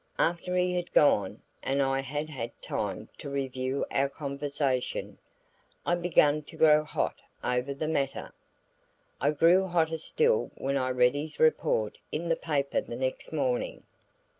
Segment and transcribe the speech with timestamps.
[0.17, 5.19] After he had gone, and I had had time to review our conversation,
[5.85, 8.33] I began to grow hot over the matter.
[9.21, 13.83] I grew hotter still when I read his report in the paper the next morning.